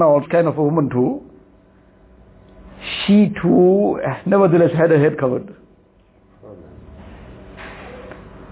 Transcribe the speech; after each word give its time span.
now 0.00 0.20
kind 0.30 0.48
of 0.48 0.58
a 0.58 0.62
woman 0.62 0.88
too, 0.90 1.22
she 3.06 3.32
too 3.42 4.00
nevertheless 4.26 4.72
had 4.76 4.90
her 4.90 4.98
head 4.98 5.18
covered. 5.18 5.54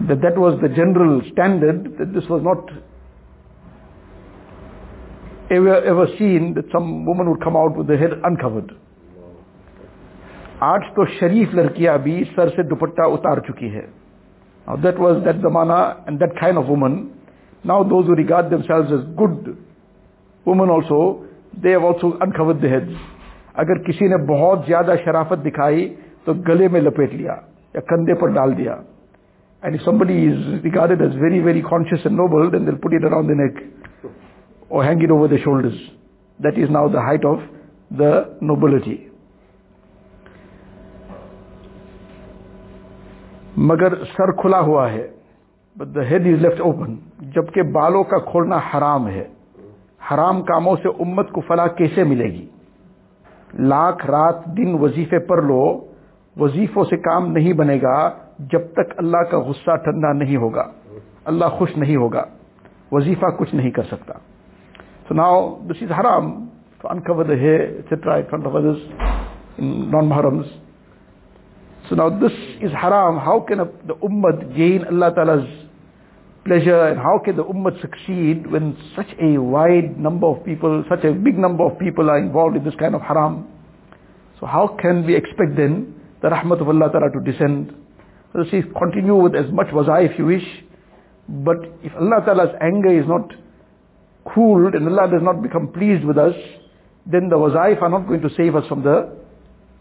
That 0.08 0.20
that 0.22 0.38
was 0.38 0.58
the 0.62 0.68
general 0.68 1.22
standard, 1.32 1.96
that 1.98 2.12
this 2.14 2.28
was 2.28 2.42
not 2.42 2.70
ever, 5.50 5.82
ever 5.82 6.06
seen 6.18 6.54
that 6.54 6.66
some 6.70 7.04
woman 7.04 7.30
would 7.30 7.42
come 7.42 7.56
out 7.56 7.76
with 7.76 7.88
the 7.88 7.96
head 7.96 8.12
uncovered. 8.24 8.76
आज 10.66 10.84
तो 10.94 11.04
शरीफ 11.06 11.52
लड़कियां 11.54 11.98
भी 12.04 12.12
sir 12.36 12.48
से 12.54 12.62
दुपट्टा 12.68 13.04
उतार 13.16 13.40
चुकी 13.48 13.68
है 13.74 13.82
Now 14.68 14.74
that 14.84 14.98
was 15.02 15.22
that 15.24 15.36
zamana 15.42 15.76
and 16.06 16.18
that 16.22 16.34
kind 16.40 16.58
of 16.58 16.66
woman. 16.68 16.96
Now 17.64 17.82
those 17.84 18.06
who 18.06 18.14
regard 18.14 18.50
themselves 18.50 18.90
as 18.92 19.04
good 19.20 19.56
women 20.44 20.68
also, 20.68 20.98
they 21.63 21.75
also 21.75 22.07
uncover 22.21 22.53
the 22.53 22.67
head 22.67 22.89
اگر 23.61 23.77
کسی 23.83 24.07
نے 24.07 24.17
بہت 24.27 24.65
زیادہ 24.67 24.93
شرافت 25.03 25.45
دکھائی 25.45 25.87
تو 26.25 26.33
گلے 26.47 26.67
میں 26.71 26.81
لپیٹ 26.81 27.13
لیا 27.13 27.35
یا 27.75 27.81
کندھے 27.89 28.13
پر 28.21 28.33
ڈال 28.33 28.57
دیا. 28.57 28.75
And 29.63 29.81
somebody 29.81 30.17
is 30.27 30.53
regarded 30.63 31.01
as 31.01 31.15
very 31.21 31.39
very 31.41 31.61
conscious 31.69 32.05
and 32.05 32.17
noble 32.17 32.51
then 32.51 32.67
they 32.67 32.75
put 32.83 32.93
it 32.93 33.05
around 33.05 33.29
the 33.29 33.35
neck 33.41 33.59
or 34.67 34.83
hang 34.83 35.03
it 35.03 35.11
over 35.11 35.27
the 35.29 35.37
shoulders 35.43 35.77
that 36.39 36.57
is 36.63 36.71
now 36.71 36.87
the 36.93 37.03
height 37.05 37.25
of 37.25 37.39
the 37.99 38.11
nobility 38.41 38.95
مگر 43.69 43.95
سر 44.17 44.31
کھلا 44.41 44.59
ہوا 44.61 44.91
ہے 44.91 45.07
but 45.75 45.95
the 45.95 46.09
head 46.09 46.27
is 46.27 46.41
left 46.41 46.61
open 46.61 46.95
جبکہ 47.35 47.71
بالوں 47.71 48.03
کا 48.03 48.17
کھولنا 48.31 48.57
حرام 48.73 49.07
ہے. 49.07 49.23
حرام 50.11 50.41
کاموں 50.41 50.75
سے 50.83 50.89
امت 50.89 51.31
کو 51.31 51.41
فلاح 51.41 51.67
کیسے 51.67 52.03
ملے 52.03 52.25
گی؟ 52.25 52.47
لاکھ 53.53 54.05
رات 54.05 54.45
دن 54.45 54.77
وظیفے 54.79 55.19
پر 55.19 55.41
لو، 55.41 55.85
وظیفوں 56.37 56.83
سے 56.83 56.97
کام 56.97 57.31
نہیں 57.31 57.53
بنے 57.53 57.79
گا 57.81 58.09
جب 58.39 58.61
تک 58.73 58.93
اللہ 58.97 59.17
کا 59.17 59.39
غصہ 59.39 59.75
ٹھنڈا 59.75 60.13
نہیں 60.13 60.35
ہوگا۔ 60.35 60.63
اللہ 61.25 61.45
خوش 61.45 61.77
نہیں 61.77 61.95
ہوگا۔ 61.95 62.23
وظیفہ 62.91 63.25
کچھ 63.25 63.55
نہیں 63.55 63.71
کر 63.71 63.83
سکتا۔ 63.83 64.13
سو 65.07 65.13
ناؤ 65.13 65.59
دس 65.69 65.83
از 65.83 65.91
حرام 65.91 66.45
ٹو 66.81 66.87
انکور 66.89 67.25
ہے 67.25 67.79
نان 69.59 70.05
محرمز 70.05 70.45
سو 71.89 71.95
ناؤ 71.95 72.09
دس 72.09 72.63
از 72.63 72.75
حرام 72.83 73.17
ہاؤ 73.17 73.39
کین 73.39 73.57
دا 73.57 73.93
امت 74.01 74.43
گین 74.55 74.81
اللہ 74.87 75.05
تعالیٰ 75.05 75.35
pleasure 76.44 76.88
and 76.88 76.98
how 76.98 77.20
can 77.24 77.36
the 77.36 77.44
ummah 77.44 77.80
succeed 77.80 78.50
when 78.50 78.76
such 78.96 79.08
a 79.20 79.38
wide 79.38 79.98
number 79.98 80.26
of 80.26 80.44
people, 80.44 80.84
such 80.88 81.04
a 81.04 81.12
big 81.12 81.38
number 81.38 81.64
of 81.64 81.78
people 81.78 82.10
are 82.10 82.18
involved 82.18 82.56
in 82.56 82.64
this 82.64 82.74
kind 82.78 82.94
of 82.94 83.02
haram? 83.02 83.46
So 84.40 84.46
how 84.46 84.76
can 84.80 85.06
we 85.06 85.16
expect 85.16 85.56
then 85.56 85.94
the 86.22 86.28
rahmat 86.28 86.60
of 86.60 86.68
Allah 86.68 86.90
Ta'ala 86.90 87.10
to 87.12 87.20
descend? 87.30 87.74
So 88.32 88.44
see, 88.50 88.62
continue 88.78 89.16
with 89.16 89.34
as 89.34 89.50
much 89.52 89.68
waza 89.68 90.08
if 90.10 90.18
you 90.18 90.26
wish, 90.26 90.46
but 91.28 91.58
if 91.82 91.92
Allah 91.94 92.22
Ta'ala's 92.24 92.54
anger 92.60 92.98
is 92.98 93.06
not 93.06 93.32
cooled 94.34 94.74
and 94.74 94.86
Allah 94.88 95.10
does 95.10 95.22
not 95.22 95.42
become 95.42 95.68
pleased 95.68 96.04
with 96.04 96.18
us, 96.18 96.34
then 97.06 97.28
the 97.28 97.36
wazaif 97.36 97.82
are 97.82 97.88
not 97.88 98.06
going 98.06 98.20
to 98.20 98.30
save 98.36 98.54
us 98.54 98.66
from 98.68 98.82
the 98.82 99.16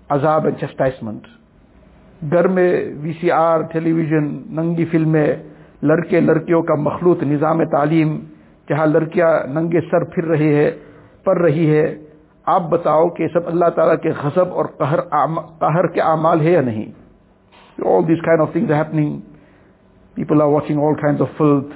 azab 0.09 0.47
and 0.47 0.59
chastisement. 0.59 1.25
घर 2.23 2.47
में 2.47 3.01
VCR 3.01 3.63
television 3.73 4.25
नंगी 4.57 4.85
फिल्में 4.91 5.50
لڑکے 5.82 6.20
لڑکیوں 6.20 6.62
کا 6.62 6.74
مخلوط 6.78 7.22
نظام 7.22 7.64
تعلیم 7.70 8.18
جہاں 8.68 8.86
لڑکیاں 8.86 9.30
ننگے 9.48 9.80
سر 9.90 10.04
پھر 10.04 10.24
رہے 10.24 10.54
ہے، 10.54 10.70
پڑھ 11.24 11.38
رہی 11.38 11.68
ہے، 11.70 11.84
آپ 12.46 12.62
بتاؤ 12.70 13.08
کہ 13.08 13.28
سب 13.28 13.46
اللہ 13.46 13.68
تعالیٰ 13.74 13.96
کے 14.02 14.10
غصب 14.22 14.52
اور 14.52 14.64
قہر 14.78 15.00
قہر 15.58 15.86
کے 15.86 16.00
اعمال 16.02 16.40
ہے 16.40 16.50
یا 16.50 16.60
نہیں؟ 16.60 16.90
All 17.78 18.08
these 18.08 18.22
kind 18.24 18.40
of 18.40 18.52
things 18.52 18.70
happening 18.70 19.18
people 20.16 20.42
are 20.42 20.48
watching 20.48 20.82
all 20.84 20.94
kind 20.94 21.20
of 21.20 21.36
filth 21.36 21.74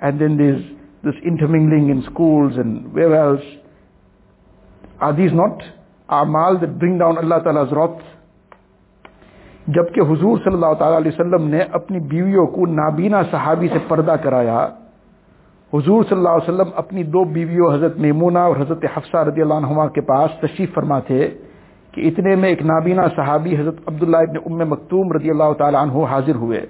and 0.00 0.20
then 0.20 0.38
these 0.38 0.56
this 1.04 1.20
intermingling 1.22 1.90
in 1.90 1.98
schools 1.98 2.58
and 2.58 2.86
where 2.92 3.12
else 3.12 3.46
are 5.00 5.12
these 5.12 5.32
not 5.32 5.62
are 6.08 6.26
mall 6.26 6.60
that 6.60 6.70
bring 6.80 6.98
down 6.98 7.18
Allah 7.18 7.38
تعالیٰ 7.44 7.64
wrath 7.72 8.02
جبکہ 9.68 10.00
حضور 10.00 10.38
صلی 10.44 10.54
اللہ 10.54 10.74
تعالی 10.78 10.96
علیہ 10.96 11.10
وسلم 11.14 11.48
نے 11.48 11.58
اپنی 11.72 11.98
بیویوں 12.00 12.46
کو 12.46 12.66
نابینا 12.66 13.22
صحابی 13.30 13.68
سے 13.68 13.78
پردہ 13.88 14.14
کرایا۔ 14.22 14.68
حضور 15.74 16.04
صلی 16.08 16.18
اللہ 16.18 16.28
علیہ 16.28 16.54
وسلم 16.54 16.70
اپنی 16.74 17.02
دو 17.02 17.24
بیویوں، 17.24 17.74
حضرت 17.74 17.96
میمونہ 17.96 18.38
اور 18.38 18.56
حضرت 18.56 18.84
حفصہ 18.96 19.16
رضی 19.16 19.40
اللہ 19.40 19.54
عنہما 19.54 19.88
کے 19.88 20.00
پاس 20.00 20.30
تشریف 20.40 20.74
فرما 20.74 21.00
تھے 21.00 21.28
کہ 21.92 22.00
اتنے 22.08 22.36
میں 22.36 22.48
ایک 22.48 22.62
نابینا 22.62 23.02
صحابی، 23.16 23.56
حضرت 23.56 23.74
عبداللہ 23.86 24.16
ابن 24.16 24.36
ام 24.46 24.70
مکتوم 24.70 25.12
رضی 25.12 25.30
اللہ 25.30 25.52
تعالیٰ 25.58 25.82
عنہ 25.82 26.04
حاضر 26.04 26.34
ہوئے۔ 26.34 26.66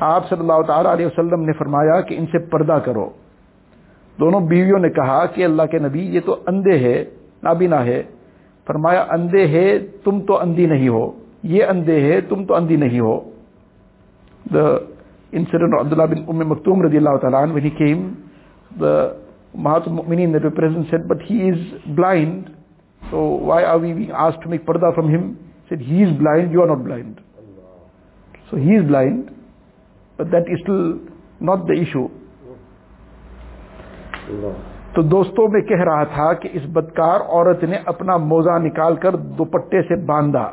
آپ 0.00 0.28
صلی 0.28 0.40
اللہ 0.40 0.62
تعالیٰ 0.66 0.92
علیہ 0.92 1.06
وسلم 1.06 1.40
نے 1.40 1.52
فرمایا 1.52 2.00
کہ 2.00 2.14
ان 2.18 2.26
سے 2.26 2.38
پردہ 2.38 2.78
کرو۔ 2.84 3.10
دونوں 4.20 4.40
بیویوں 4.40 4.78
نے 4.78 4.88
کہا 4.88 5.26
کہ 5.26 5.44
اللہ 5.44 5.62
کے 5.62 5.78
نبی، 5.78 6.00
یہ 6.00 6.20
تو 6.24 6.36
اندھے 6.46 6.78
ہے 6.78 7.04
نابینا 7.42 7.84
ہے۔ 7.84 8.02
فرمایا، 8.66 9.06
اندھے 9.10 9.46
ہے 9.46 9.78
تم 9.78 10.20
تو 10.20 10.40
اندھی 10.40 10.66
نہیں 10.66 10.88
ہو۔ 10.88 11.10
یہ 11.42 11.64
اندھے 11.64 12.00
ہے 12.00 12.20
تم 12.20 12.44
تو 12.44 12.54
اندھی 12.54 12.76
نہیں 12.76 13.00
ہو۔ 13.00 13.30
دا 14.54 14.66
incident 15.32 15.74
Abdullah 15.80 16.02
bin 16.02 16.24
Umm 16.28 16.48
Maktoum 16.48 16.82
رضی 16.82 16.96
اللہ 16.96 17.16
تعالیٰ 17.16 17.46
you 26.50 26.62
are 26.62 26.66
blind. 26.66 26.82
Blind 26.84 27.20
so 28.50 28.56
he 28.56 28.76
is 28.76 28.84
blind 28.84 29.30
but 30.18 30.32
that 30.32 30.44
still 30.48 30.98
not 31.40 31.58
the 31.58 31.72
issue 31.72 32.06
تو 34.92 35.02
دوستوں 35.02 35.48
میں 35.48 35.60
کہہ 35.60 35.84
رہا 35.84 36.04
تھا 36.04 36.32
کہ 36.32 36.48
اس 36.52 36.62
بدکار 36.66 37.20
عورت 37.20 37.64
نے 37.64 37.76
اپنا 37.86 38.16
موزہ 38.16 38.58
نکال 38.58 38.96
کر 38.96 39.16
دوپٹے 39.16 39.82
سے 39.82 39.96
باندھا۔ 40.04 40.50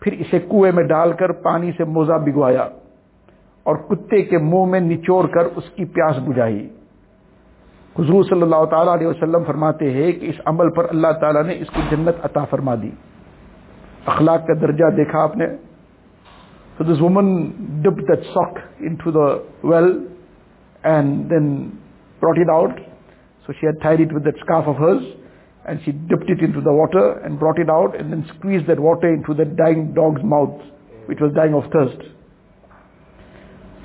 پھر 0.00 0.12
اسے 0.12 0.38
کنویں 0.38 0.72
میں 0.72 0.84
ڈال 0.84 1.12
کر 1.12 1.32
پانی 1.32 1.72
سے 1.76 1.84
موزہ 1.84 2.12
بگوایا 2.12 2.68
اور 3.62 3.76
کتے 3.76 4.22
کے 4.22 4.38
منہ 4.38 4.64
میں 4.64 4.80
نچوڑ 4.80 5.26
کر 5.26 5.44
اس 5.56 5.70
کی 5.70 5.84
پیاس 5.84 6.18
بجھائی۔ 6.18 6.68
حضور 7.98 8.24
صلی 8.24 8.42
اللہ 8.42 8.64
تعالیٰ 8.64 8.92
علیہ 8.92 9.06
وسلم 9.06 9.44
فرماتے 9.44 9.90
ہیں 9.90 10.12
کہ 10.12 10.26
اس 10.26 10.34
عمل 10.44 10.70
پر 10.70 10.86
اللہ 10.88 11.12
تعالیٰ 11.20 11.44
نے 11.44 11.52
اس 11.52 11.70
کی 11.70 11.82
جنت 11.90 12.24
عطا 12.24 12.44
فرما 12.44 12.74
دی۔ 12.74 12.90
اخلاق 14.06 14.46
کا 14.46 14.54
درجہ 14.60 14.90
دیکھا 14.96 15.22
آپ 15.22 15.36
نے؟ 15.36 15.46
So 16.78 16.84
this 16.84 17.00
woman 17.00 17.28
dipped 17.82 18.06
that 18.08 18.22
sock 18.34 18.56
into 18.80 19.12
the 19.12 19.44
well 19.62 19.88
and 20.84 21.30
then 21.30 21.78
brought 22.22 22.38
it 22.38 22.50
out 22.50 22.80
so 23.46 23.52
she 23.52 23.66
had 23.66 23.80
tied 23.82 24.00
it 24.00 24.14
with 24.14 24.24
that 24.24 24.38
scarf 24.46 24.66
of. 24.66 25.19
And 25.66 25.80
she 25.84 25.92
dipped 25.92 26.28
it 26.28 26.40
into 26.40 26.60
the 26.60 26.72
water 26.72 27.20
and 27.24 27.38
brought 27.38 27.58
it 27.58 27.68
out 27.68 27.98
and 27.98 28.12
then 28.12 28.28
squeezed 28.38 28.66
that 28.66 28.80
water 28.80 29.12
into 29.12 29.34
that 29.34 29.56
dying 29.56 29.92
dog's 29.94 30.22
mouth 30.22 30.60
which 31.06 31.18
was 31.20 31.32
dying 31.34 31.54
of 31.54 31.64
thirst. 31.72 32.00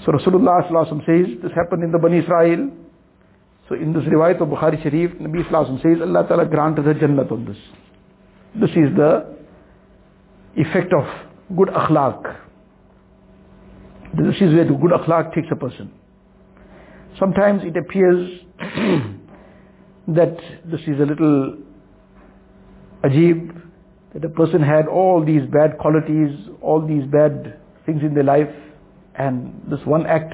So 0.06 0.12
Rasulullah 0.12 0.64
says, 1.06 1.42
this 1.42 1.52
happened 1.56 1.84
in 1.84 1.92
the 1.92 1.98
Bani 1.98 2.20
Israel. 2.20 2.70
So 3.68 3.76
in 3.76 3.94
this 3.94 4.04
riwayat 4.04 4.40
of 4.42 4.50
Bukhari 4.50 4.82
Sharif, 4.84 5.12
Nabi 5.14 5.44
says, 5.82 6.02
Allah 6.02 6.28
Ta'ala 6.28 6.46
granted 6.46 6.86
her 6.86 6.94
Jannat 6.94 7.32
on 7.32 7.46
this. 7.46 7.58
This 8.54 8.70
is 8.70 8.96
the 8.96 9.36
effect 10.56 10.94
of 10.94 11.04
good 11.58 11.70
akhlaq. 11.70 12.38
This 14.14 14.36
is 14.36 14.54
where 14.54 14.66
the 14.66 14.74
good 14.74 14.92
akhlaq 14.92 15.34
takes 15.34 15.48
a 15.52 15.56
person. 15.56 15.92
Sometimes 17.20 17.64
it 17.64 17.76
appears 17.76 18.42
that 20.08 20.38
this 20.66 20.82
is 20.82 21.00
a 21.00 21.06
little 21.06 21.58
ajib, 23.04 23.62
that 24.14 24.24
a 24.24 24.30
person 24.30 24.62
had 24.62 24.88
all 24.88 25.24
these 25.26 25.42
bad 25.52 25.78
qualities, 25.78 26.30
all 26.62 26.86
these 26.86 27.04
bad 27.06 27.60
things 27.86 28.02
in 28.02 28.14
their 28.14 28.24
life, 28.24 28.50
and 29.16 29.62
this 29.70 29.80
one 29.86 30.06
act, 30.06 30.34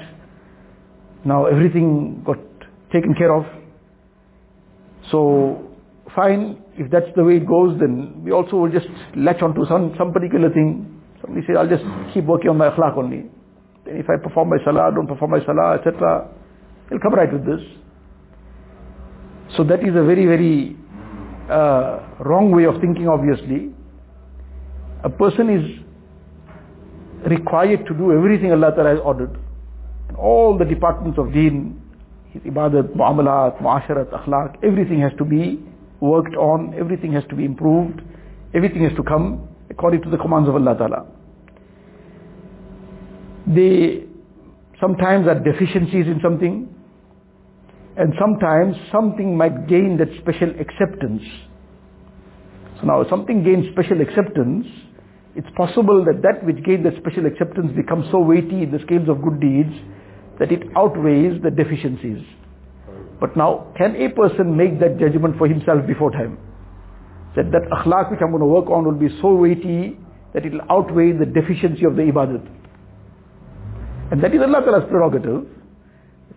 now 1.26 1.46
everything 1.46 2.22
got 2.26 2.38
taken 2.92 3.14
care 3.16 3.34
of. 3.34 3.46
So, 5.12 5.72
fine, 6.16 6.62
if 6.78 6.92
that's 6.92 7.08
the 7.16 7.24
way 7.24 7.38
it 7.38 7.48
goes, 7.48 7.80
then 7.80 8.24
we 8.24 8.32
also 8.32 8.58
will 8.58 8.72
just 8.72 8.88
latch 9.16 9.42
onto 9.42 9.66
some, 9.66 9.94
some 9.98 10.12
particular 10.12 10.50
thing. 10.50 11.02
Somebody 11.22 11.46
says, 11.48 11.56
I'll 11.58 11.70
just 11.70 11.84
keep 12.14 12.26
working 12.26 12.50
on 12.50 12.58
my 12.58 12.70
akhlaq 12.70 12.98
only. 12.98 13.26
Then 13.86 13.98
if 13.98 14.08
I 14.10 14.22
perform 14.22 14.50
my 14.50 14.58
salah, 14.64 14.92
don't 14.94 15.08
perform 15.08 15.32
my 15.32 15.46
salah, 15.46 15.76
etc., 15.76 16.28
he'll 16.90 17.00
come 17.00 17.14
right 17.14 17.32
with 17.32 17.46
this. 17.46 17.62
So 19.58 19.64
that 19.66 19.82
is 19.82 19.90
a 19.96 20.04
very, 20.04 20.26
very 20.26 20.78
uh, 21.50 22.00
wrong 22.20 22.52
way 22.52 22.66
of 22.66 22.80
thinking, 22.80 23.08
obviously. 23.08 23.72
A 25.04 25.10
person 25.10 25.50
is 25.50 27.30
required 27.30 27.86
to 27.88 27.94
do 27.94 28.14
everything 28.14 28.52
Allah 28.52 28.72
Ta'ala 28.76 28.90
has 28.92 29.00
ordered. 29.04 29.38
All 30.18 30.58
the 30.58 30.66
departments 30.66 31.18
of 31.20 31.34
deen, 31.34 31.82
his 32.32 32.42
ibadat, 32.44 32.96
muamalat, 32.96 33.62
muasharat, 33.62 34.10
akhlaq, 34.12 34.64
everything 34.64 35.02
has 35.02 35.12
to 35.18 35.26
be 35.26 35.60
worked 36.00 36.36
on, 36.36 36.74
everything 36.78 37.14
has 37.14 37.24
to 37.30 37.36
be 37.36 37.46
improved, 37.46 38.02
everything 38.54 38.84
has 38.84 38.94
to 38.96 39.04
come 39.04 39.48
according 39.70 40.02
to 40.04 40.10
the 40.10 40.18
commands 40.18 40.48
of 40.48 40.56
Allah 40.56 40.78
Ta'ala. 40.78 41.06
They 43.48 44.06
sometimes 44.80 45.28
are 45.28 45.40
deficiencies 45.40 46.08
in 46.08 46.20
something, 46.24 46.71
and 47.98 48.14
sometimes 48.20 48.76
something 48.92 49.36
might 49.36 49.68
gain 49.68 49.98
that 49.98 50.08
special 50.22 50.50
acceptance. 50.60 51.22
So 52.80 52.88
now 52.88 53.02
if 53.02 53.10
something 53.10 53.44
gains 53.44 53.68
special 53.74 54.02
acceptance, 54.02 54.66
it's 55.36 55.48
possible 55.56 56.04
that 56.06 56.22
that 56.24 56.46
which 56.46 56.64
gained 56.64 56.86
that 56.86 56.96
special 56.98 57.26
acceptance 57.26 57.72
becomes 57.76 58.06
so 58.12 58.20
weighty 58.20 58.64
in 58.64 58.72
the 58.72 58.80
scales 58.80 59.08
of 59.08 59.22
good 59.22 59.40
deeds 59.40 59.74
that 60.40 60.52
it 60.52 60.64
outweighs 60.76 61.42
the 61.44 61.52
deficiencies. 61.52 62.24
But 63.20 63.38
now, 63.38 63.72
can 63.78 63.96
a 63.96 64.10
person 64.10 64.58
make 64.58 64.80
that 64.80 64.98
judgment 65.00 65.38
for 65.38 65.48
himself 65.48 65.86
before 65.86 66.12
time? 66.12 66.38
That 67.36 67.52
that 67.52 67.70
akhlaq 67.72 68.12
which 68.12 68.20
I'm 68.22 68.32
going 68.32 68.42
to 68.42 68.48
work 68.48 68.68
on 68.70 68.84
will 68.84 68.98
be 68.98 69.08
so 69.22 69.36
weighty 69.36 69.98
that 70.34 70.46
it 70.46 70.52
will 70.52 70.66
outweigh 70.70 71.12
the 71.12 71.26
deficiency 71.26 71.86
of 71.86 71.96
the 71.96 72.02
ibadat. 72.02 72.44
And 74.12 74.24
that 74.24 74.34
is 74.34 74.42
Allah 74.42 74.62
Ta'ala's 74.66 74.90
prerogative. 74.90 75.46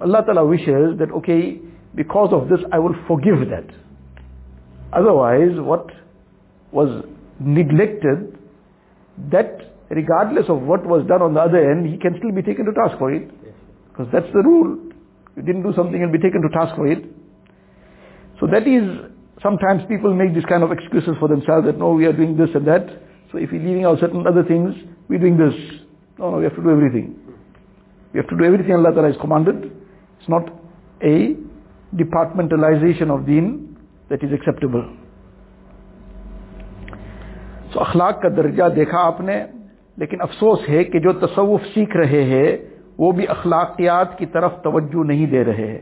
Allah 0.00 0.22
Ta'ala 0.24 0.44
wishes 0.44 0.98
that, 0.98 1.10
okay, 1.18 1.60
because 1.94 2.32
of 2.32 2.48
this 2.48 2.60
I 2.72 2.78
will 2.78 2.94
forgive 3.06 3.48
that. 3.50 3.66
Otherwise, 4.92 5.58
what 5.58 5.86
was 6.72 7.04
neglected, 7.40 8.38
that 9.30 9.74
regardless 9.90 10.46
of 10.48 10.62
what 10.62 10.84
was 10.86 11.06
done 11.06 11.22
on 11.22 11.34
the 11.34 11.40
other 11.40 11.70
end, 11.70 11.86
he 11.90 11.98
can 11.98 12.16
still 12.18 12.32
be 12.32 12.42
taken 12.42 12.64
to 12.66 12.72
task 12.72 12.98
for 12.98 13.12
it. 13.12 13.30
Because 13.88 14.08
that's 14.12 14.26
the 14.32 14.42
rule. 14.42 14.78
You 15.36 15.42
didn't 15.42 15.62
do 15.62 15.72
something 15.74 16.02
and 16.02 16.12
be 16.12 16.18
taken 16.18 16.42
to 16.42 16.48
task 16.48 16.74
for 16.76 16.86
it. 16.86 17.04
So 18.40 18.46
that 18.46 18.66
is, 18.66 18.82
sometimes 19.42 19.82
people 19.88 20.12
make 20.14 20.34
this 20.34 20.44
kind 20.46 20.62
of 20.62 20.72
excuses 20.72 21.14
for 21.20 21.28
themselves 21.28 21.66
that 21.66 21.78
no, 21.78 21.92
we 21.92 22.06
are 22.06 22.12
doing 22.12 22.36
this 22.36 22.50
and 22.54 22.66
that. 22.66 22.88
So 23.30 23.38
if 23.38 23.50
we're 23.50 23.62
leaving 23.62 23.84
out 23.84 24.00
certain 24.00 24.26
other 24.26 24.42
things, 24.42 24.74
we're 25.08 25.20
doing 25.20 25.36
this. 25.36 25.54
No, 26.18 26.30
no, 26.30 26.38
we 26.38 26.44
have 26.44 26.54
to 26.56 26.62
do 26.62 26.70
everything. 26.70 27.18
We 28.12 28.18
have 28.18 28.28
to 28.28 28.36
do 28.36 28.44
everything 28.44 28.74
Allah 28.74 28.92
Ta'ala 28.92 29.08
has 29.12 29.20
commanded. 29.20 29.72
It's 30.24 30.30
not 30.30 30.48
a 31.02 31.36
departmentalization 31.92 33.10
of 33.10 33.26
deen 33.26 33.76
that 34.08 34.22
is 34.22 34.32
acceptable. 34.32 34.84
So 37.72 37.80
اخلاق 37.80 38.22
کا 38.22 38.28
درجہ 38.36 38.68
دیکھا 38.76 38.98
آپ 39.00 39.20
نے 39.20 39.36
لیکن 39.98 40.22
افسوس 40.22 40.68
ہے 40.68 40.84
کہ 40.84 40.98
جو 40.98 41.12
تصوف 41.20 41.66
سیکھ 41.74 41.96
رہے 41.96 42.22
ہیں 42.24 42.56
وہ 42.98 43.12
بھی 43.12 43.28
اخلاقیات 43.28 44.18
کی 44.18 44.26
طرف 44.32 44.52
توجہ 44.62 45.04
نہیں 45.04 45.26
دے 45.30 45.44
رہے 45.44 45.66
ہیں 45.66 45.80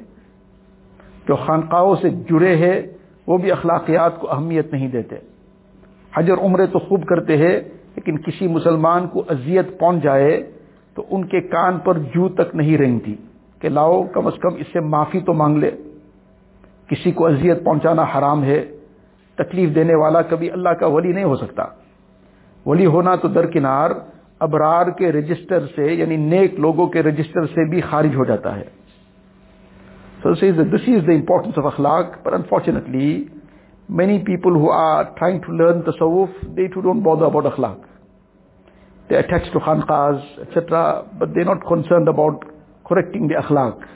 جو 1.29 1.37
خانقاہوں 1.47 1.95
سے 2.03 2.11
جڑے 2.31 2.55
ہیں 2.57 2.77
وہ 3.27 3.39
بھی 3.39 3.53
اخلاقیات 3.53 4.21
کو 4.21 4.33
اہمیت 4.33 4.73
نہیں 4.73 4.89
دیتے 4.89 5.17
حجر 6.13 6.39
عمرے 6.41 6.67
تو 6.67 6.79
خوب 6.89 7.07
کرتے 7.09 7.37
ہیں 7.37 7.57
لیکن 7.97 8.23
کسی 8.23 8.49
مسلمان 8.51 9.09
کو 9.09 9.25
اذیت 9.31 9.79
پہنچ 9.81 10.03
جائے 10.03 10.41
تو 10.97 11.05
ان 11.11 11.27
کے 11.27 11.41
کان 11.51 11.79
پر 11.85 11.99
جو 12.15 12.29
تک 12.39 12.55
نہیں 12.55 12.79
رینگتی 12.79 13.15
کہ 13.63 13.69
لاؤ، 13.69 14.03
کم 14.03 14.27
از 14.27 14.33
کم 14.43 14.55
اس 14.55 14.67
سے 14.73 14.81
معافی 14.81 15.21
تو 15.21 15.33
مانگ 15.33 15.57
لے۔ 15.57 15.71
کسی 16.89 17.13
کو 17.13 17.27
اذیت 17.27 17.65
پہنچانا 17.65 18.03
حرام 18.03 18.45
ہے، 18.45 18.65
تکلیف 19.35 19.75
دینے 19.75 19.95
والا 19.95 20.23
کبھی 20.23 20.51
اللہ 20.51 20.69
کا 20.69 20.87
ولی 20.87 21.13
نہیں 21.13 21.25
ہو 21.25 21.37
سکتا۔ 21.37 21.65
ولی 22.67 22.87
ہونا 22.87 23.17
تو 23.17 23.29
درکنار، 23.29 23.91
ابرار 24.41 24.87
کے 24.87 25.13
رجسٹر 25.13 25.67
سے 25.67 25.93
یعنی 25.93 26.17
نیک 26.17 26.61
لوگوں 26.61 26.87
کے 26.87 27.03
رجسٹر 27.03 27.47
سے 27.47 27.71
بھی 27.71 27.81
خارج 27.81 28.17
ہو 28.17 28.25
جاتا 28.25 28.57
ہے۔ 28.57 28.65
دس 30.23 30.43
از 30.43 31.07
دا 31.07 31.13
امپورٹنس 31.13 31.59
آف 31.59 31.67
اخلاق 31.67 32.25
پر 32.25 32.33
unfortunately 32.33 33.25
many 33.89 34.19
people 34.19 34.57
who 34.57 34.73
are 34.73 35.03
trying 35.03 35.39
to 35.41 35.53
learn 35.53 35.81
tasawwuf 35.81 36.29
they 36.57 36.67
too 36.67 36.81
don't 36.81 37.03
bother 37.03 37.23
about 37.23 37.47
akhlaq. 37.47 37.79
They 39.11 39.17
attach 39.17 39.53
to 39.53 39.59
khanqah 39.59 40.15
etcetera 40.37 41.01
but 41.19 41.29
they 41.29 41.45
not 41.45 41.65
concerned 41.69 42.09
about 42.09 42.45
correcting 42.85 43.29
the 43.29 43.35
akhlaq. 43.35 43.87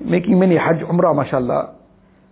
Making 0.00 0.38
many 0.38 0.56
hajj, 0.56 0.80
umrah, 0.80 1.14
mashallah. 1.14 1.74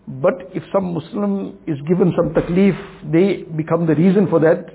But 0.09 0.51
if 0.55 0.63
some 0.73 0.95
Muslim 0.95 1.59
is 1.67 1.79
given 1.87 2.13
some 2.17 2.35
taklif, 2.35 2.77
they 3.13 3.45
become 3.57 3.87
the 3.87 3.95
reason 3.95 4.27
for 4.29 4.41
that. 4.41 4.67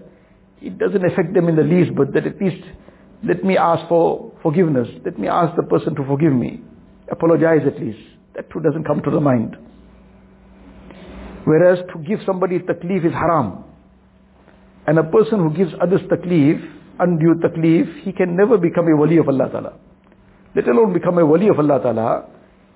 It 0.61 0.77
doesn't 0.77 1.03
affect 1.05 1.33
them 1.33 1.49
in 1.49 1.55
the 1.55 1.63
least, 1.63 1.95
but 1.95 2.13
that 2.13 2.25
at 2.25 2.41
least 2.41 2.63
let 3.23 3.43
me 3.43 3.57
ask 3.57 3.87
for 3.87 4.31
forgiveness. 4.41 4.87
Let 5.03 5.17
me 5.17 5.27
ask 5.27 5.55
the 5.55 5.63
person 5.63 5.95
to 5.95 6.05
forgive 6.05 6.33
me. 6.33 6.61
Apologize 7.11 7.61
at 7.65 7.79
least. 7.81 7.99
That 8.35 8.49
too 8.51 8.59
doesn't 8.59 8.85
come 8.85 9.01
to 9.01 9.11
the 9.11 9.19
mind. 9.19 9.57
Whereas 11.45 11.79
to 11.93 11.99
give 11.99 12.19
somebody 12.25 12.59
taklif 12.59 13.05
is 13.05 13.13
haram. 13.13 13.63
And 14.87 14.99
a 14.99 15.03
person 15.03 15.39
who 15.39 15.55
gives 15.55 15.73
others 15.81 16.01
taklif, 16.01 16.61
undue 16.99 17.35
taklif, 17.43 18.03
he 18.03 18.11
can 18.11 18.35
never 18.35 18.57
become 18.57 18.87
a 18.87 18.95
wali 18.95 19.17
of 19.17 19.27
Allah 19.27 19.49
Ta'ala 19.49 19.73
let 20.55 20.67
alone 20.67 20.93
become 20.93 21.17
a 21.17 21.25
wali 21.25 21.49
of 21.49 21.59
Allah 21.59 21.79
Ta'ala, 21.81 22.25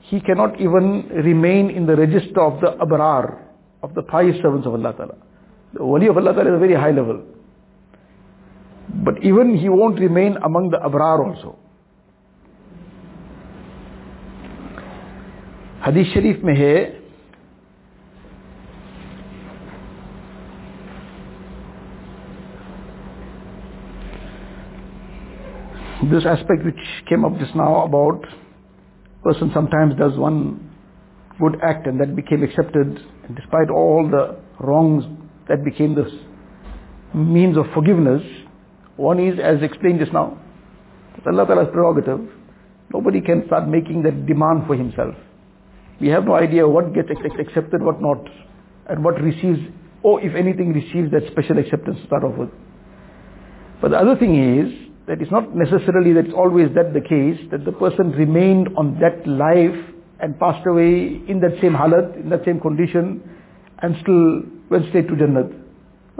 he 0.01 0.19
cannot 0.19 0.59
even 0.59 1.07
remain 1.09 1.69
in 1.69 1.85
the 1.85 1.95
register 1.95 2.41
of 2.41 2.59
the 2.61 2.71
abrar, 2.83 3.39
of 3.81 3.93
the 3.93 4.03
pious 4.03 4.35
servants 4.41 4.67
of 4.67 4.73
Allah 4.73 4.93
Ta'ala. 4.93 5.15
The 5.73 5.85
wali 5.85 6.07
of 6.07 6.17
Allah 6.17 6.33
Ta'ala 6.33 6.49
is 6.49 6.55
a 6.55 6.59
very 6.59 6.75
high 6.75 6.91
level. 6.91 7.23
But 9.03 9.23
even 9.23 9.57
he 9.57 9.69
won't 9.69 9.99
remain 9.99 10.35
among 10.43 10.71
the 10.71 10.77
abrar 10.77 11.25
also. 11.25 11.57
Hadith 15.83 16.07
Sharif 16.13 16.43
mein 16.43 16.55
hai, 16.55 16.98
this 26.11 26.25
aspect 26.25 26.63
which 26.63 26.79
came 27.07 27.25
up 27.25 27.37
just 27.39 27.55
now 27.55 27.83
about 27.83 28.25
person 29.23 29.51
sometimes 29.53 29.95
does 29.97 30.17
one 30.17 30.71
good 31.39 31.57
act 31.61 31.87
and 31.87 31.99
that 31.99 32.15
became 32.15 32.43
accepted 32.43 32.99
despite 33.35 33.69
all 33.69 34.07
the 34.09 34.37
wrongs 34.63 35.03
that 35.47 35.63
became 35.63 35.95
this 35.95 36.11
means 37.13 37.57
of 37.57 37.65
forgiveness 37.73 38.23
one 38.95 39.19
is 39.19 39.39
as 39.39 39.61
explained 39.61 39.99
just 39.99 40.13
now 40.13 40.37
Allah 41.27 41.45
Ta'ala's 41.45 41.69
prerogative. 41.71 42.21
Nobody 42.93 43.21
can 43.21 43.45
start 43.47 43.67
making 43.67 44.03
that 44.03 44.25
demand 44.25 44.65
for 44.67 44.75
himself. 44.75 45.15
We 45.99 46.07
have 46.09 46.25
no 46.25 46.35
idea 46.35 46.67
what 46.67 46.93
gets 46.93 47.09
accepted 47.11 47.81
what 47.81 48.01
not 48.01 48.25
and 48.89 49.03
what 49.03 49.21
receives 49.21 49.59
or 50.01 50.21
if 50.21 50.33
anything 50.33 50.73
receives 50.73 51.11
that 51.11 51.29
special 51.31 51.59
acceptance 51.59 51.99
to 51.99 52.07
start 52.07 52.23
off 52.23 52.37
with. 52.37 52.49
But 53.81 53.91
the 53.91 53.97
other 53.97 54.15
thing 54.15 54.35
is 54.59 54.88
that 55.09 55.23
it's 55.23 55.31
not 55.31 55.55
necessarily 55.55 56.13
that 56.13 56.25
it's 56.25 56.35
always 56.37 56.69
that 56.75 56.93
the 56.93 57.01
case, 57.01 57.41
that 57.49 57.65
the 57.65 57.71
person 57.71 58.11
remained 58.11 58.69
on 58.77 58.99
that 59.01 59.25
life 59.25 59.75
and 60.19 60.39
passed 60.39 60.65
away 60.67 61.19
in 61.27 61.41
that 61.41 61.57
same 61.59 61.73
halat, 61.73 62.15
in 62.15 62.29
that 62.29 62.45
same 62.45 62.59
condition, 62.59 63.19
and 63.81 63.95
still 64.03 64.43
went 64.69 64.87
straight 64.89 65.07
to 65.07 65.15
Jannat. 65.15 65.49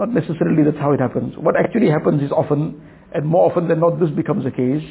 Not 0.00 0.12
necessarily 0.12 0.64
that's 0.64 0.78
how 0.78 0.90
it 0.90 0.98
happens. 0.98 1.34
What 1.38 1.54
actually 1.54 1.88
happens 1.88 2.20
is 2.20 2.32
often, 2.32 2.82
and 3.14 3.24
more 3.24 3.48
often 3.48 3.68
than 3.68 3.78
not 3.78 4.00
this 4.00 4.10
becomes 4.10 4.42
the 4.42 4.50
case, 4.50 4.82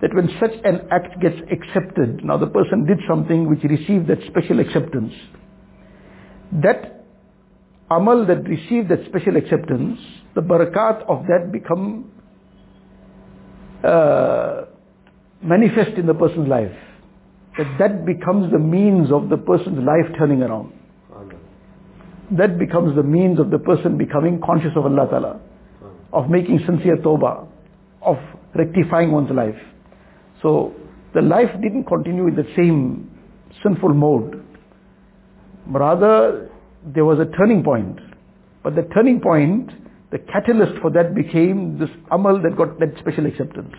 that 0.00 0.14
when 0.14 0.30
such 0.38 0.54
an 0.62 0.86
act 0.92 1.20
gets 1.20 1.40
accepted, 1.50 2.22
now 2.22 2.36
the 2.38 2.46
person 2.46 2.86
did 2.86 2.98
something 3.08 3.50
which 3.50 3.64
received 3.64 4.06
that 4.06 4.18
special 4.28 4.60
acceptance, 4.60 5.12
that 6.62 7.04
amal 7.90 8.24
that 8.26 8.44
received 8.44 8.88
that 8.90 9.04
special 9.08 9.36
acceptance, 9.36 9.98
the 10.36 10.42
barakat 10.42 11.02
of 11.08 11.24
that 11.26 11.50
become 11.50 12.12
uh, 13.86 14.64
manifest 15.42 15.96
in 15.96 16.06
the 16.06 16.14
person's 16.14 16.48
life. 16.48 16.72
That 17.58 17.76
that 17.78 18.06
becomes 18.06 18.52
the 18.52 18.58
means 18.58 19.10
of 19.10 19.28
the 19.28 19.36
person's 19.36 19.78
life 19.78 20.12
turning 20.18 20.42
around. 20.42 20.72
That 22.36 22.58
becomes 22.58 22.96
the 22.96 23.04
means 23.04 23.38
of 23.38 23.50
the 23.50 23.58
person 23.58 23.96
becoming 23.96 24.40
conscious 24.44 24.72
of 24.74 24.84
Allah 24.84 25.06
Ta'ala, 25.08 25.40
of 26.12 26.28
making 26.28 26.60
sincere 26.66 26.96
tawbah, 26.96 27.46
of 28.02 28.16
rectifying 28.54 29.12
one's 29.12 29.30
life. 29.30 29.54
So 30.42 30.74
the 31.14 31.22
life 31.22 31.50
didn't 31.62 31.84
continue 31.84 32.26
in 32.26 32.34
the 32.34 32.46
same 32.56 33.10
sinful 33.62 33.94
mode. 33.94 34.44
Rather, 35.68 36.50
there 36.84 37.04
was 37.04 37.18
a 37.20 37.36
turning 37.36 37.62
point. 37.62 37.98
But 38.62 38.74
the 38.74 38.82
turning 38.94 39.20
point 39.20 39.70
the 40.16 40.32
catalyst 40.32 40.80
for 40.80 40.90
that 40.90 41.14
became 41.14 41.78
this 41.78 41.90
amal 42.10 42.40
that 42.42 42.56
got 42.56 42.78
that 42.80 42.96
special 43.00 43.26
acceptance. 43.26 43.74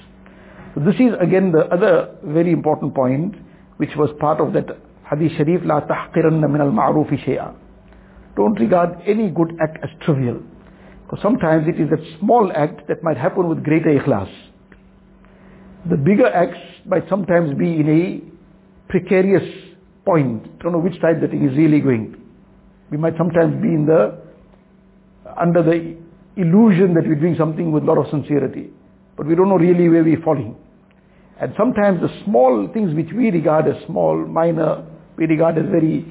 So 0.76 0.82
this 0.82 0.96
is 0.96 1.14
again 1.20 1.52
the 1.52 1.66
other 1.74 2.16
very 2.24 2.52
important 2.52 2.94
point 2.94 3.36
which 3.78 3.90
was 3.96 4.10
part 4.20 4.40
of 4.40 4.54
that 4.54 4.68
hadith 5.10 5.32
sharif, 5.38 5.62
la 5.64 5.82
tahqiranna 5.82 6.50
min 6.52 6.62
al-ma'rufi. 6.62 7.56
Don't 8.36 8.60
regard 8.60 9.02
any 9.08 9.30
good 9.30 9.58
act 9.60 9.80
as 9.84 9.90
trivial. 10.06 10.42
Because 11.04 11.20
sometimes 11.24 11.68
it 11.68 11.80
is 11.82 11.90
that 11.90 12.00
small 12.20 12.52
act 12.54 12.88
that 12.88 13.02
might 13.02 13.18
happen 13.18 13.48
with 13.50 13.64
greater 13.64 13.90
ikhlas. 14.00 14.30
The 15.90 15.98
bigger 15.98 16.28
acts 16.28 16.60
might 16.86 17.08
sometimes 17.10 17.58
be 17.58 17.80
in 17.80 17.90
a 17.90 18.92
precarious 18.92 19.48
point. 20.06 20.60
Don't 20.60 20.74
know 20.74 20.80
which 20.80 21.00
side 21.02 21.22
the 21.22 21.28
thing 21.28 21.50
is 21.50 21.58
really 21.58 21.80
going. 21.80 22.16
We 22.92 22.98
might 22.98 23.14
sometimes 23.18 23.62
be 23.62 23.70
in 23.70 23.86
the, 23.88 24.20
under 25.40 25.64
the 25.64 25.98
illusion 26.38 26.94
that 26.94 27.08
we're 27.08 27.16
doing 27.16 27.36
something 27.38 27.72
with 27.72 27.84
a 27.84 27.86
lot 27.86 27.98
of 27.98 28.10
sincerity, 28.10 28.70
but 29.16 29.26
we 29.26 29.36
don't 29.36 29.50
know 29.50 29.58
really 29.58 29.90
where 29.90 30.04
we're 30.04 30.22
falling. 30.22 30.56
And 31.40 31.54
sometimes 31.58 32.02
the 32.02 32.10
small 32.26 32.68
things 32.74 32.96
which 32.96 33.12
we 33.16 33.30
regard 33.30 33.68
as 33.68 33.76
small, 33.86 34.26
minor, 34.26 34.86
we 35.18 35.26
regard 35.26 35.58
as 35.58 35.66
very, 35.66 36.06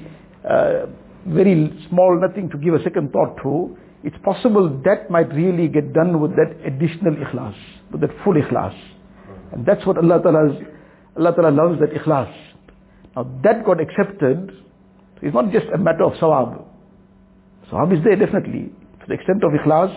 uh, 0.47 0.85
very 1.25 1.85
small, 1.89 2.19
nothing 2.19 2.49
to 2.49 2.57
give 2.57 2.73
a 2.73 2.83
second 2.83 3.11
thought 3.11 3.37
to, 3.43 3.77
it's 4.03 4.15
possible 4.23 4.69
that 4.85 5.09
might 5.09 5.33
really 5.33 5.67
get 5.67 5.91
done 5.91 6.21
with 6.21 6.31
that 6.35 6.55
additional 6.65 7.13
ikhlas, 7.15 7.55
with 7.91 8.01
that 8.01 8.11
full 8.23 8.35
ikhlas. 8.35 8.77
And 9.51 9.65
that's 9.65 9.85
what 9.85 9.97
Allah 9.97 10.21
Ta'ala, 10.21 10.59
Allah 11.17 11.35
Ta'ala 11.35 11.51
loves, 11.51 11.79
that 11.79 11.91
ikhlas. 11.91 12.33
Now 13.15 13.23
that 13.43 13.65
got 13.65 13.81
accepted, 13.81 14.51
it's 15.21 15.33
not 15.33 15.51
just 15.51 15.65
a 15.73 15.77
matter 15.77 16.03
of 16.03 16.13
sawab. 16.13 16.63
Sawab 17.71 17.97
is 17.97 18.03
there 18.03 18.15
definitely. 18.15 18.71
To 19.01 19.05
the 19.07 19.13
extent 19.15 19.43
of 19.43 19.51
ikhlas, 19.51 19.91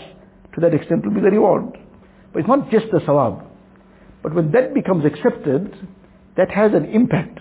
to 0.55 0.61
that 0.61 0.75
extent 0.75 1.05
will 1.05 1.15
be 1.15 1.21
the 1.21 1.31
reward. 1.31 1.77
But 2.33 2.41
it's 2.41 2.49
not 2.49 2.71
just 2.71 2.87
the 2.93 2.99
sawab. 3.01 3.47
But 4.23 4.35
when 4.35 4.53
that 4.53 4.75
becomes 4.75 5.05
accepted, 5.05 5.75
that 6.37 6.51
has 6.51 6.73
an 6.75 6.87
impact. 6.87 7.39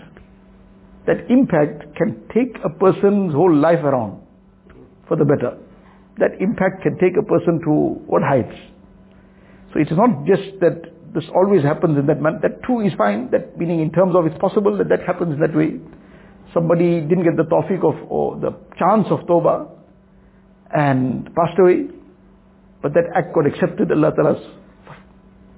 That 1.06 1.30
impact 1.30 1.96
can 1.96 2.22
take 2.34 2.56
a 2.64 2.70
person's 2.70 3.32
whole 3.34 3.54
life 3.54 3.84
around 3.84 4.22
for 5.08 5.16
the 5.16 5.24
better. 5.24 5.58
That 6.18 6.40
impact 6.40 6.82
can 6.82 6.98
take 6.98 7.16
a 7.18 7.22
person 7.22 7.60
to 7.64 7.70
what 8.06 8.22
heights. 8.22 8.56
So 9.72 9.80
it 9.80 9.90
is 9.90 9.96
not 9.96 10.26
just 10.26 10.60
that 10.60 10.82
this 11.14 11.24
always 11.34 11.62
happens 11.62 11.98
in 11.98 12.06
that 12.06 12.20
manner. 12.20 12.38
That 12.42 12.62
too 12.66 12.80
is 12.80 12.92
fine. 12.94 13.30
That 13.30 13.58
meaning 13.58 13.80
in 13.80 13.90
terms 13.90 14.14
of 14.14 14.26
it's 14.26 14.38
possible 14.38 14.76
that 14.78 14.88
that 14.88 15.02
happens 15.06 15.38
that 15.40 15.54
way. 15.56 15.80
Somebody 16.54 17.00
didn't 17.00 17.24
get 17.24 17.36
the 17.36 17.44
tawfiq 17.44 17.82
of, 17.84 18.10
or 18.10 18.38
the 18.38 18.50
chance 18.78 19.06
of 19.10 19.20
tawbah 19.20 19.68
and 20.74 21.26
passed 21.34 21.58
away. 21.58 21.88
But 22.82 22.94
that 22.94 23.04
act 23.14 23.34
got 23.34 23.46
accepted. 23.46 23.90
Allah 23.92 24.12
Ta'ala's 24.14 24.42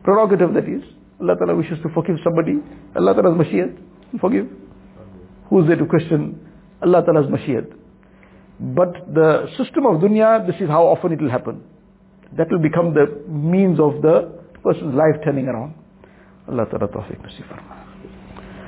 prerogative 0.02 0.55
that 0.55 0.64
is. 0.64 0.83
Allah 1.21 1.37
Ta'ala 1.37 1.55
wishes 1.55 1.79
to 1.83 1.88
forgive 1.95 2.17
somebody. 2.25 2.59
Allah 2.97 3.14
Ta'ala's 3.14 3.38
mashiyat. 3.38 3.79
Forgive. 4.21 4.49
Who's 5.49 5.67
there 5.67 5.76
to 5.76 5.87
question 5.87 6.41
Allah 6.83 7.02
Ta'ala's 7.05 7.31
mashiyat? 7.31 7.73
But 8.61 8.93
the 9.12 9.49
system 9.57 9.87
of 9.87 10.00
dunya, 10.00 10.47
this 10.47 10.57
is 10.61 10.69
how 10.69 10.85
often 10.87 11.12
it 11.12 11.21
will 11.21 11.31
happen. 11.31 11.62
That 12.37 12.49
will 12.50 12.62
become 12.62 12.95
the 12.95 13.07
means 13.29 13.79
of 13.79 14.02
the 14.02 14.33
person's 14.62 14.95
life 14.95 15.23
turning 15.25 15.49
around. 15.49 15.75
Allah 16.49 16.67
Ta'ala 16.67 16.88
tawfiq 16.88 17.21
nasib. 17.21 17.47